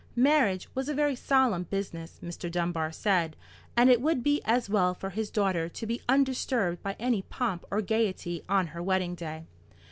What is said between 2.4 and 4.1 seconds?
Dunbar said, and it